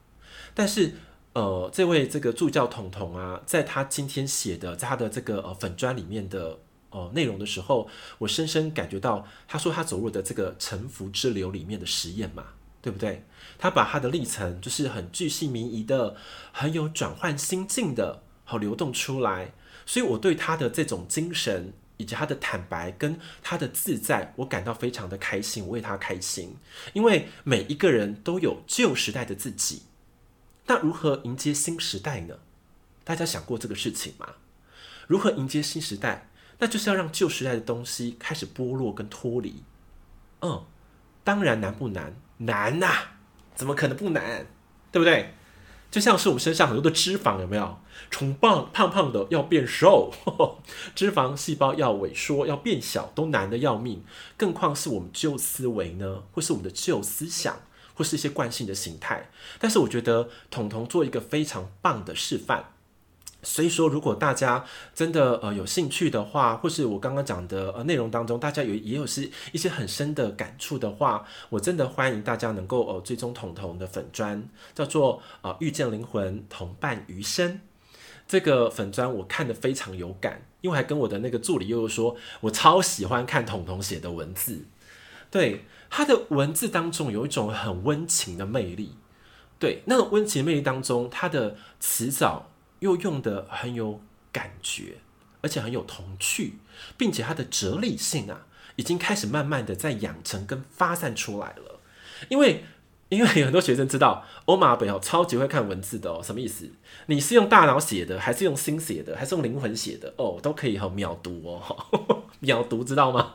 [0.55, 0.95] 但是，
[1.35, 6.59] 呃，这位这个助教彤彤啊，在他今天写的，在他的这个呃粉砖里面的
[6.91, 12.45] 呃内容的时候，我深深感觉到，他说他走入的这个沉浮之流里面的实验嘛。
[12.83, 13.25] 对不对？
[13.61, 16.17] 他把他的历程就是很巨细靡遗的，
[16.51, 19.53] 很有转换心境的，好流动出来。
[19.87, 26.57] 所以我对他的这种精神，以及他的坦白跟他的自在，我感到非常的开心，我为他开心。
[26.93, 29.83] 因为每一个人都有旧时代的自己，
[30.73, 32.35] 那如何迎接新时代呢？
[33.05, 34.27] 大家想过这个事情吗？
[35.07, 36.31] 如何迎接新时代？
[36.61, 39.63] 那就是要让旧时代的东西开始剥落跟脱离。
[40.41, 40.65] 嗯，
[41.23, 42.17] 当然难不难？
[42.39, 42.91] 难呐、
[43.55, 44.47] 怎么可能不难？
[44.91, 45.35] 对不对？
[45.91, 47.79] 就像是我们身上很多的脂肪，有没有？
[48.11, 50.59] 从胖胖胖的要变瘦，呵 呵
[50.95, 54.03] 脂肪细胞要萎缩，要变小，都难的要命。
[54.39, 57.61] 更况是我们旧思维呢，或是我们的旧思想，
[57.95, 59.31] 或是一些惯性的形态。
[59.59, 62.71] 但是我觉得彤彤做一个非常棒的示范。
[63.45, 64.65] 所以说，如果大家
[64.95, 77.61] 真的呃有兴趣的话，或是我刚刚讲的呃内容当中，大家有也有是一些很深的感触的话，我真的欢迎大家能够呃追踪彤彤的粉专，叫做啊、呃、遇见灵魂同伴余生。
[78.29, 84.67] 这个粉专我看得非常有感，因为还跟我的那个助理又说，我超喜欢看彤彤写的文字，
[85.33, 88.97] 对他的文字当中有一种很温情的魅力，
[89.59, 92.49] 对那种温情的魅力当中，他的词藻。
[92.83, 94.01] 又用得很有
[94.33, 94.97] 感觉，
[95.41, 96.55] 而且很有童趣，
[96.99, 101.79] 并且它的哲理性啊，已经开始慢慢的在养成跟发散出来了。
[102.29, 102.65] 因为，
[103.09, 106.21] 因为很多学生知道欧玛 ㄚ 贝哦，超级会看文字的哦。
[106.21, 106.73] 什么意思？
[107.07, 110.13] 你是用大脑写的，还是用心写的，还是用灵魂写的？
[110.17, 113.33] 哦，都可以哦秒读哦， 秒读知道吗？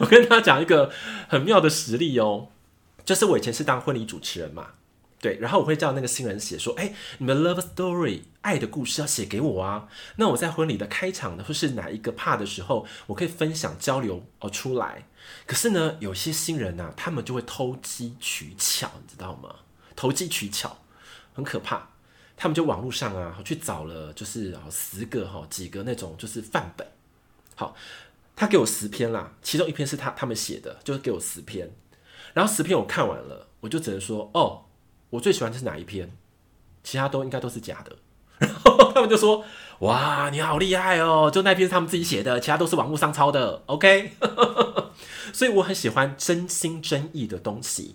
[0.00, 0.92] 我跟他讲一个
[1.28, 2.48] 很妙的实例哦，
[3.04, 4.68] 就是我以前是当婚礼主持人嘛。
[5.20, 9.88] 对，然后我会叫那个新人写说：“哎，你们 love story 爱的故事要写给我啊。
[10.16, 15.06] 那我在婚礼的开场呢，或是哪一个 part 的时候，我可以分享交流哦出来。
[15.46, 19.54] 可是呢，有些新人呐、他们就会偷机取巧，你知道吗？
[19.96, 20.76] 投机取巧
[21.32, 21.88] 很可怕。
[22.36, 26.86] 他们就网络上啊去找了，就是啊十个哈几个那种就是范本。
[27.56, 27.74] 好，
[28.36, 31.70] 他给我十篇啦，其中一篇是他他们写的，就是给我十篇。
[32.32, 34.62] 然后十篇我看完了，我就只能说哦。”
[35.10, 36.10] 我最喜欢的是哪一篇？
[36.82, 37.96] 其他都应该都是假的。
[38.40, 39.44] 然后他们就说
[39.78, 41.30] ：“哇，你好厉害哦！
[41.32, 43.62] 就那篇是他们自己写的，其他都是网络上抄的。
[43.66, 44.10] ”OK，
[45.32, 47.94] 所以我很喜欢真心真意的东西。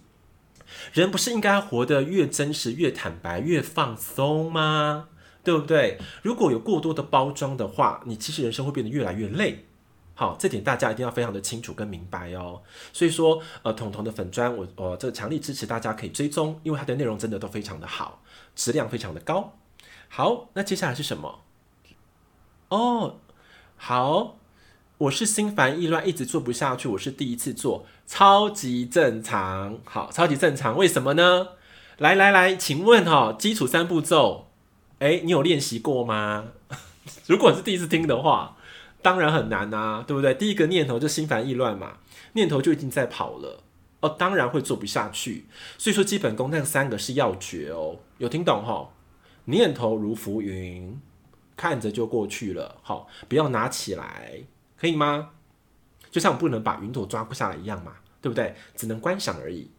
[0.94, 5.10] 人不是应该活得越真实、越坦白、越放松吗？
[5.44, 6.00] 对不对？
[6.22, 9.66] 如果有过多的包装的话，你其实人生会变得越来越累。
[10.20, 12.62] 好，这点大家一定要非常的清楚跟明白哦。
[12.92, 18.22] 所以说，呃，彤彤的粉专，我我这个强力支持大家可以追踪，因为它的内容真的都非常的好，
[18.54, 19.54] 质量非常的高。
[20.10, 21.40] 好，那接下来是什么？
[22.68, 23.16] 哦，
[23.78, 24.36] 好，
[24.98, 29.80] 我是心烦意乱，一直做不下去，我是第一次做，超级正常。
[29.86, 31.48] 好，超级正常，为什么呢？
[31.98, 34.48] 来来来，请问哈、哦，基础三步骤，
[35.00, 36.48] 哎，你有练习过吗？
[37.26, 38.58] 如果是第一次听的话。
[39.02, 40.34] 当然很难啊，对不对？
[40.34, 42.00] 第一个念头就心烦意乱嘛，
[42.34, 43.64] 念头就已经在跑了
[44.02, 45.46] 哦，当然会做不下去。
[45.78, 48.90] 所以说基本功那三个是要诀哦，有听懂齁？
[49.46, 51.00] 念头如浮云，
[51.56, 54.44] 看着就过去了，好，不要拿起来，
[54.78, 55.32] 可以吗？
[56.12, 58.56] 就像我不能把云朵抓不下来一样嘛，对不对？
[58.76, 59.72] 只能观赏而已。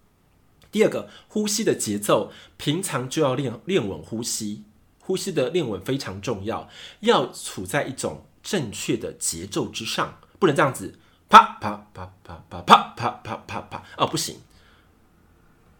[0.72, 4.64] 第二个，呼吸的节奏，平常就要练练稳呼吸，
[5.00, 6.68] 呼吸的练稳非常重要，
[7.00, 8.24] 要处在一种。
[8.42, 14.40] 正确的节奏之上，不能这样子，啪啪啪啪啪啪啪啪啪啪哦，不行。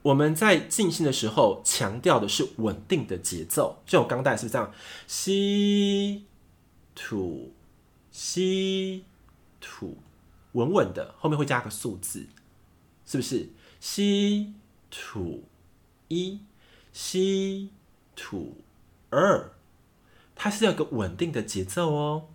[0.02, 3.82] 我们在进行的时候，强调的是稳定的节奏。
[3.84, 4.72] 就我刚带是这样，
[5.06, 6.24] 吸
[6.94, 7.52] 吐
[8.11, 9.04] 吸
[9.61, 9.98] 吐，
[10.52, 12.26] 稳稳的，后面会加个数字，
[13.04, 13.50] 是不是？
[13.78, 14.54] 吸
[14.90, 15.44] 吐
[16.08, 16.40] 一，
[16.92, 17.70] 吸
[18.16, 18.62] 吐
[19.11, 19.52] 二，
[20.34, 22.28] 它是要个稳定的节奏哦。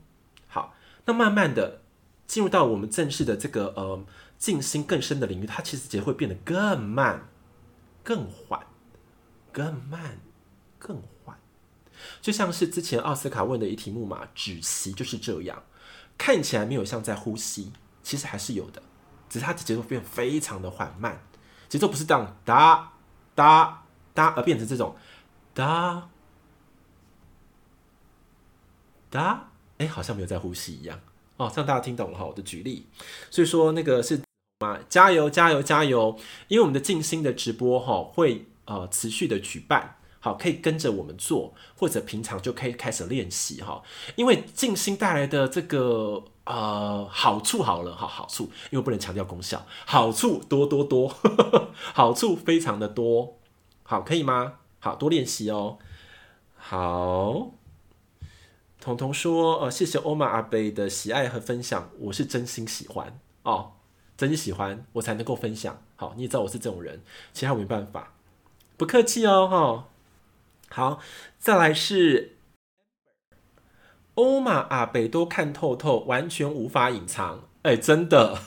[1.06, 1.82] 那慢慢的
[2.28, 4.04] 进入到我们正式的这个呃
[4.38, 7.30] 静心更深的领域，它其实也会变得更慢、
[8.04, 8.66] 更缓、
[9.52, 10.18] 更慢、
[10.80, 11.38] 更缓。
[12.22, 15.64] 就像是之前奥斯卡问的一题目嘛，止息就是这样，
[16.18, 17.72] 看起来没有像在呼吸，
[18.04, 18.82] 其实还是有的，
[19.30, 21.24] 只是它的节奏变得非常的缓慢，
[21.70, 22.94] 节奏不是这样哒
[23.34, 23.84] 哒
[24.14, 24.96] 哒，而变成这种
[25.54, 26.10] 哒
[29.10, 29.52] 哒。
[29.78, 31.00] 哎，好像没有在呼吸一样
[31.38, 32.88] 哦，这样大家听懂了哈，我的举例。
[33.30, 34.22] 所以说那个是
[34.62, 36.18] 嘛，加油加油加油！
[36.48, 43.84] 因为我们的静心的直播哈会呃持续的举办，好，可以跟着我们做，或者平常就可以开始练习哈。
[44.16, 53.38] 因为静心带来的这个呃好处好了哈，好处，因为不能强调功效，好处多多多，呵 呵好处非常的多，
[53.84, 54.54] 好，可以吗？
[54.80, 55.80] 好多练习哦，
[56.56, 57.52] 好。
[58.86, 63.72] 彤彤说：“呃，谢谢欧玛阿贝的喜爱和分享，我是真心喜欢哦，
[64.16, 65.82] 真心喜欢我才能够分享。
[65.96, 67.02] 好，你也知道我是这种人，
[67.34, 68.14] 其他我没办法，
[68.78, 69.90] 不客气哦，哈、
[70.70, 71.00] 好，
[71.40, 72.38] 再来是
[74.14, 77.46] 欧玛阿贝都看透透，完全无法隐藏。
[77.64, 78.38] 哎，真的。”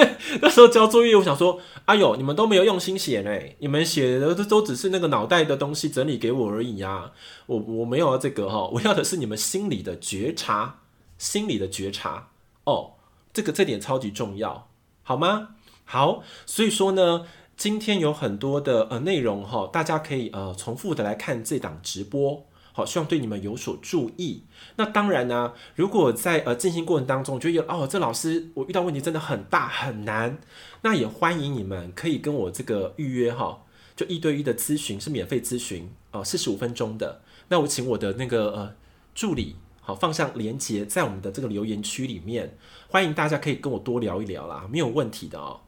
[0.42, 7.12] 那时候交作业，我想说：“哎呦，你们都没有用心写呢，你们写的都都只是那个脑袋的东西整理给我而已啊！
[7.46, 10.80] 我我没有要这个哈，我要的是你们心里的觉察，
[11.16, 12.28] 心里的觉察
[12.64, 12.92] 哦，
[13.32, 14.68] 这个这点超级重要，
[15.02, 15.50] 好吗？
[15.84, 17.26] 好，所以说呢，
[17.56, 22.44] 今天有很多的呃内容哈，大家可以呃重复的来看这档直播。”
[22.78, 24.44] 好，希望对你们有所注意。
[24.76, 30.38] 那当然呢、如果在呃进行过程当中，觉得哦，这老师我遇到问题真的很大很难，
[30.82, 33.64] 那也欢迎你们可以跟我这个预约哈，
[33.96, 37.20] 就一对一的咨询是免费咨询哦，四十五分钟的。
[37.48, 38.72] 那我请我的那个呃
[39.12, 42.56] 助理好放上链接在我们的这个留言区里面，
[42.88, 45.58] 欢迎大家可以跟我多聊一聊啦，没有问题的哦，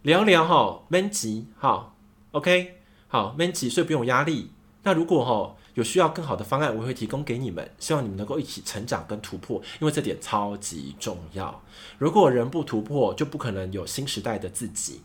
[0.00, 1.92] 聊聊哈，闷急哈
[2.30, 2.76] ，OK，
[3.08, 4.52] 好闷急，所以不用压力。
[4.84, 5.54] 那如果哈。
[5.76, 7.70] 有需要更好的方案，我会提供给你们。
[7.78, 11.62] 希望你们能够一起成长跟突破，因为这点超级重要。
[11.98, 15.02] 如果人不突破，就不可能有新时代的自己。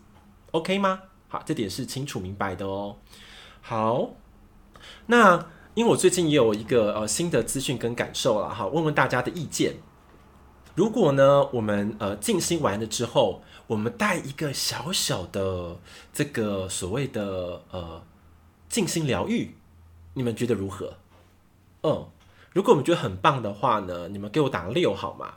[0.51, 1.01] OK 吗？
[1.27, 2.95] 好，这点是清楚明白的哦。
[3.59, 4.11] 好，
[5.07, 9.75] 那因为我最近也有一个呃新的资讯跟感受了哈，问问大家的意见。
[10.73, 15.77] 如果呢，我们呃静心完了之后，我们带一个小小的
[16.13, 18.01] 这个所谓的呃
[18.69, 19.57] 静心疗愈。
[20.13, 20.97] 你们觉得如何？
[21.83, 22.07] 嗯，
[22.53, 25.35] 如果我们觉得很棒的话呢，你们给我打六好吗？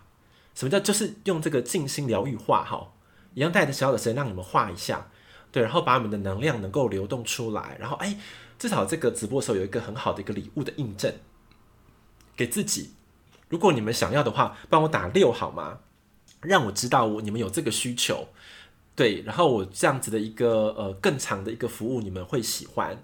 [0.54, 2.92] 什么叫就是用这个静心疗愈画哈，
[3.34, 5.08] 一样带着小小的时间让你们画一下，
[5.50, 8.16] 对，然后把你们的能量能够流动出来，然后哎，
[8.58, 11.12] 至少这个直播的时候有一个很好的一个礼物的印证
[12.36, 12.92] 给自己。
[13.48, 15.80] 如果你们想要的话，帮我打六好吗？
[16.40, 18.28] 让我知道我你们有这个需求，
[18.94, 23.02] 对，然后我这样子的一个呃更长的一个服务，你们会喜欢。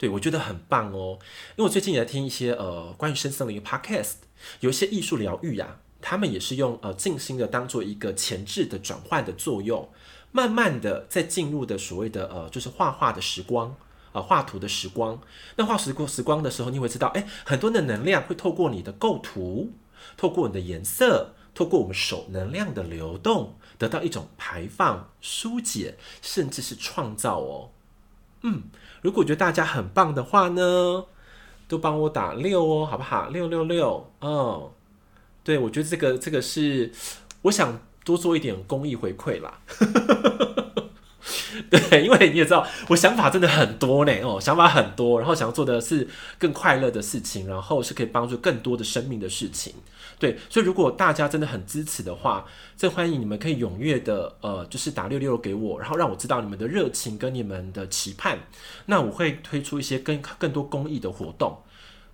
[0.00, 1.18] 对，我觉得很棒哦，
[1.56, 4.14] 因为我最近也在听一些呃关于深森林的 podcast，
[4.60, 9.86] 有一些艺术疗愈呀，他们也是用呃静心的当做一个前置的转换的作用，
[10.32, 15.20] 慢慢的在进入的所谓的呃就是画画的时光啊、呃、画图的时光，
[15.56, 19.70] 那画时光时光的时候，你会知道，哎，很多的能量会透过你的构图，
[20.16, 27.72] 透过你的颜色，透过我们手能量的流动，得到一种排放、疏解，甚至是创造哦。
[28.42, 28.62] 嗯，
[29.02, 31.04] 如果觉得大家很棒的话呢，
[31.68, 33.28] 都帮我打六哦，好不好？
[33.28, 34.70] 六六六，嗯，
[35.44, 36.92] 对，我觉得这个这个是，
[37.42, 39.60] 我想多做一点公益回馈啦。
[41.68, 46.08] 对，因为你也知道，我想法真的很多呢，哦，想法很多，然后想要做的是
[46.38, 49.74] 更快乐的事情，然后是可以帮助更多的生命的事情。
[50.18, 52.44] 对，所以如果大家真的很支持的话，
[52.76, 58.38] 真欢迎你们可以踊跃的，呃，就是打六六给我，然后让我知道你们的热情跟你们的期盼，
[58.86, 61.56] 那我会推出一些更更多公益的活动。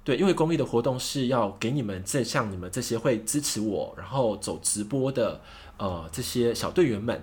[0.04, 5.40] 对，因为公益的活动是要给你们这像你们这些会支持我，然后走直播的，
[5.78, 7.20] 呃，这些小队员们，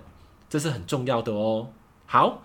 [0.49, 1.69] 这是很重要的哦。
[2.05, 2.43] 好，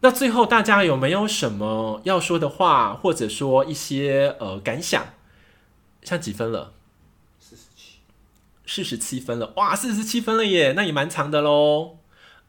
[0.00, 5.06] 那最后大家有没有什么要说的话，或者说一些呃感想？
[6.02, 6.72] 像几分了？
[7.38, 7.98] 四十七，
[8.66, 11.98] 四十七分了，哇，四十七分了耶，那也蛮长的喽，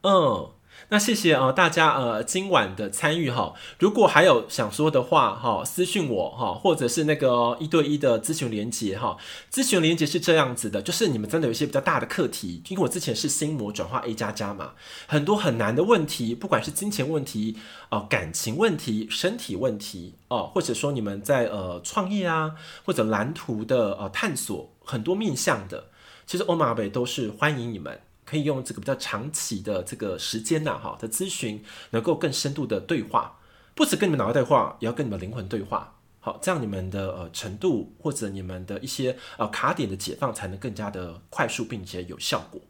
[0.02, 0.50] 嗯。
[0.90, 9.16] 那谢谢呃大家呃今晚的参与哈，如果还有想说的话哈，私信我哈，或者是那个一对一的咨询连接哈，
[9.50, 14.72] 咨询连接是这样子的，就是你们真的有一些比较大的课题，因为我之前是心魔转化 A 加加嘛，
[15.06, 17.56] 很多很难的问题，不管是金钱问题
[17.90, 22.52] 哦、感情问题、身体问题哦，或者说你们在呃创业啊
[22.84, 25.86] 或者蓝图的呃探索很多面向的，
[26.26, 28.00] 其实欧玛 ㄚ 贝都是欢迎你们。
[28.24, 33.38] 可以用这个比较长期的这个时间呐，哈的咨询，能够更深度的对话，
[33.74, 35.94] 不止跟你们脑袋对话，也要跟你们灵魂对话。
[36.20, 42.60] 好，这样你们的呃程度或者你们的一些呃卡点的解放，才能更加的快速并且有效果，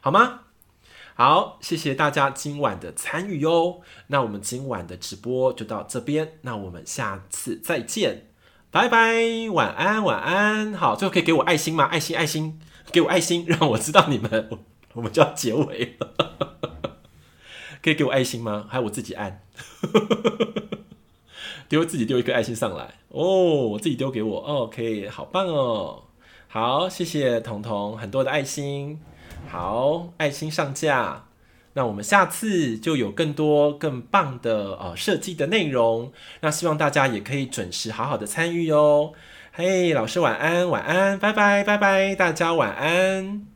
[0.00, 0.40] 好吗？
[1.14, 3.82] 好，谢谢大家今晚的参与哟。
[4.08, 8.32] 那我们今晚的直播就到这边，那我们下次再见，
[8.72, 10.74] 拜拜，晚安，晚安。
[10.74, 11.84] 好，最后可以给我爱心吗？
[11.84, 12.58] 爱心，爱心，
[12.90, 14.48] 给我爱心，让我知道你们。
[14.94, 16.56] 我们就要结尾了，
[17.82, 18.66] 可以给我爱心吗？
[18.68, 19.42] 还有我自己按，
[21.68, 22.94] 丢自己丢一个爱心上来。
[23.08, 26.04] 哦，我自己丢给我，OK，好棒哦，
[26.48, 29.00] 好，谢谢彤彤，很多的爱心，
[29.48, 31.26] 好，爱心上架，
[31.74, 39.12] 那我们下次就有更多更棒的呃设计的内容，那希望大家也可以准时好好的参与哦，
[39.52, 43.53] 嘿，老师晚安，晚安，拜拜，拜拜，大家晚安。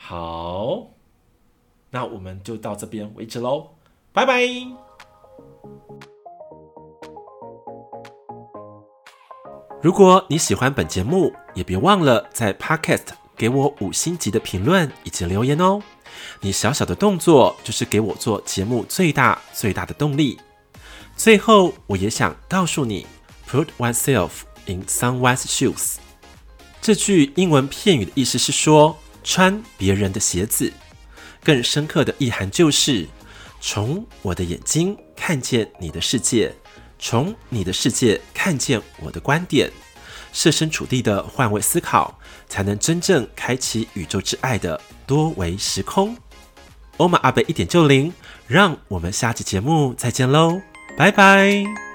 [0.00, 0.86] 好，
[1.90, 3.70] 那我们就到这边为止喽，
[4.12, 4.42] 拜拜。
[9.82, 15.82] 如果你喜欢本节目，也别忘了在 Podcast 给我五星级的评论以及留言哦。
[16.40, 20.38] 你小小的动作就是给我做节目最大最大的动力。
[21.16, 23.04] 最后，我也想告诉你
[23.48, 24.30] ，Put oneself
[24.66, 25.96] in someone's shoes。
[26.80, 28.96] 这句英文片语的意思是说。
[29.28, 30.72] 穿别人的鞋子，
[31.44, 33.06] 更深刻的意涵就是
[33.60, 36.50] 从我的眼睛看见你的世界，
[36.98, 39.70] 从你的世界看见我的观点，
[40.32, 42.18] 设身处地的换位思考，
[42.48, 46.16] 才能真正开启宇宙之爱的多维时空。
[46.96, 48.10] 欧玛阿贝一点就灵，
[48.46, 50.58] 让我们下期节目再见喽，
[50.96, 51.87] 拜拜。